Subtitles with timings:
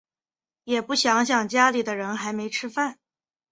[0.63, 2.97] 也不想想家里的人还没吃饭